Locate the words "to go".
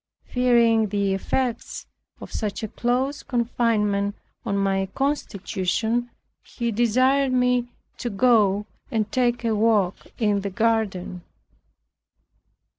7.99-8.65